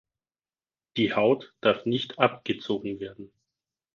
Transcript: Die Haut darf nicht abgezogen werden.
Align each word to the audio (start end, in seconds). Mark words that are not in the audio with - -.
Die 0.97 1.13
Haut 1.13 1.53
darf 1.61 1.85
nicht 1.85 2.17
abgezogen 2.17 2.99
werden. 2.99 3.31